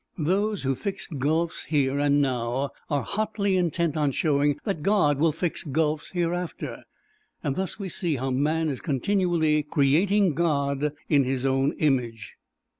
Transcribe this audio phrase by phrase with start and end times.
[0.17, 5.31] Those who fix gulfs here and now are hotly intent on showing that God will
[5.31, 6.85] fix gulfs hereafter;
[7.43, 12.35] thus we see how man is continually creating God in his own image.